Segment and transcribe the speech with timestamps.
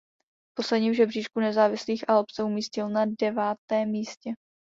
[0.49, 4.31] V posledním žebříčku nezávislých alb se umístil na devátém místě.